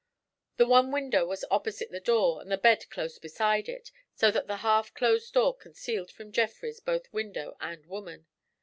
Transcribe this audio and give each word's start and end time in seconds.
The 0.57 0.65
one 0.65 0.91
window 0.91 1.27
was 1.27 1.45
opposite 1.51 1.91
the 1.91 1.99
door 1.99 2.41
and 2.41 2.51
the 2.51 2.57
bed 2.57 2.89
close 2.89 3.19
beside 3.19 3.69
it, 3.69 3.91
so 4.15 4.31
that 4.31 4.47
the 4.47 4.55
half 4.65 4.91
closed 4.95 5.31
door 5.35 5.55
concealed 5.55 6.09
from 6.09 6.31
Jeffrys 6.31 6.79
both 6.79 7.13
window 7.13 7.55
and 7.61 7.85
woman. 7.85 8.25